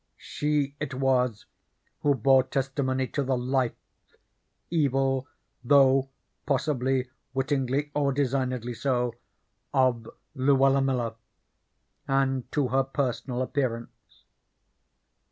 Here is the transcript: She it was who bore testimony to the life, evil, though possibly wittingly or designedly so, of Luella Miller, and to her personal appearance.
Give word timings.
She 0.17 0.75
it 0.79 0.95
was 0.95 1.45
who 1.99 2.15
bore 2.15 2.41
testimony 2.41 3.05
to 3.09 3.21
the 3.21 3.37
life, 3.37 3.75
evil, 4.71 5.27
though 5.63 6.09
possibly 6.47 7.11
wittingly 7.35 7.91
or 7.93 8.11
designedly 8.11 8.73
so, 8.73 9.13
of 9.75 10.09
Luella 10.33 10.81
Miller, 10.81 11.13
and 12.07 12.51
to 12.51 12.69
her 12.69 12.83
personal 12.83 13.43
appearance. 13.43 14.23